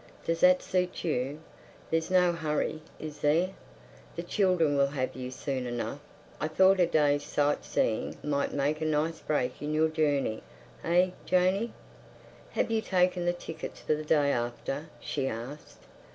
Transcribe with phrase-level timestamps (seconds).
[0.25, 1.41] Does that suit you?
[1.91, 3.51] There's no hurry, is there?
[4.15, 5.99] The children will have you soon enough....
[6.39, 11.73] I thought a day's sight seeing might make a nice break in your journey—eh, Janey?"
[12.53, 15.83] "Have you taken the tickets for the day after?" she asked.